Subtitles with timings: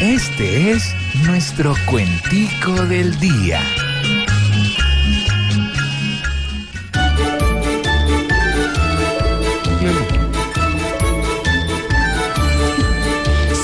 [0.00, 0.92] Este es
[1.24, 3.60] nuestro cuentico del día.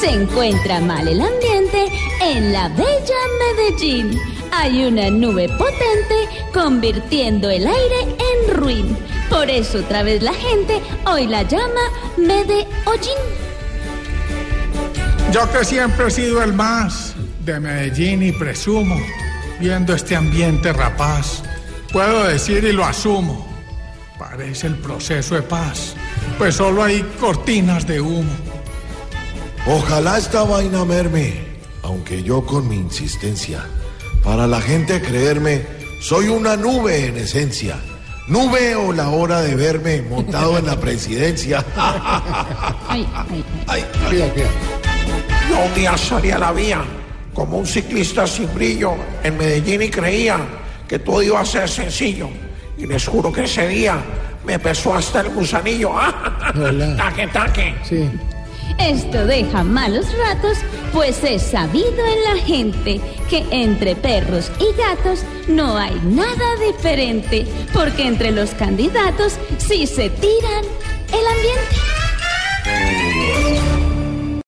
[0.01, 1.87] Se encuentra mal el ambiente
[2.23, 2.89] en la bella
[3.57, 4.19] Medellín.
[4.53, 8.97] Hay una nube potente convirtiendo el aire en ruin.
[9.29, 11.81] Por eso otra vez la gente hoy la llama
[12.17, 13.50] Medellín.
[15.33, 18.97] Yo que siempre he sido el más de Medellín y presumo,
[19.61, 21.45] viendo este ambiente rapaz,
[21.93, 23.47] puedo decir y lo asumo,
[24.19, 25.95] parece el proceso de paz,
[26.37, 28.33] pues solo hay cortinas de humo.
[29.69, 31.45] Ojalá esta vaina merme,
[31.83, 33.65] aunque yo con mi insistencia,
[34.25, 35.65] para la gente creerme,
[36.03, 37.77] soy una nube en esencia.
[38.27, 41.65] Nube o la hora de verme montado en la presidencia.
[42.89, 43.85] Ay, ay, ay.
[44.09, 44.33] Ay,
[45.51, 46.81] Yo un día salí a la vía
[47.35, 50.39] como un ciclista sin brillo en Medellín y creía
[50.87, 52.29] que todo iba a ser sencillo.
[52.79, 54.01] Y les juro que ese día
[54.45, 55.91] me pesó hasta el gusanillo.
[56.97, 57.75] taque, taque.
[58.79, 60.59] Esto deja malos ratos,
[60.93, 67.45] pues es sabido en la gente que entre perros y gatos no hay nada diferente,
[67.73, 70.65] porque entre los candidatos sí se tiran.